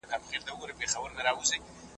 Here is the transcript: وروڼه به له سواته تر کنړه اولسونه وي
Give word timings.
وروڼه 0.59 0.73
به 0.79 0.83
له 0.85 0.91
سواته 0.93 1.13
تر 1.13 1.15
کنړه 1.17 1.29
اولسونه 1.31 1.63
وي 1.65 1.71